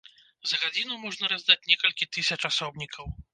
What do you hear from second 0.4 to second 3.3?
За гадзіну можна раздаць некалькі тысяч асобнікаў.